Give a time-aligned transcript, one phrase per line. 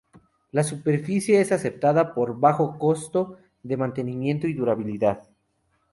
[0.51, 5.29] La superficie es aceptada por su bajo costo de mantenimiento y durabilidad.